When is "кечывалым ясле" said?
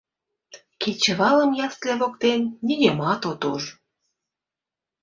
0.81-1.93